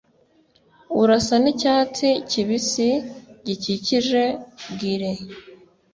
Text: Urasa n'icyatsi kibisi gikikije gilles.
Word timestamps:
Urasa 1.01 1.35
n'icyatsi 1.43 2.07
kibisi 2.29 2.89
gikikije 3.45 4.23
gilles. 4.79 5.21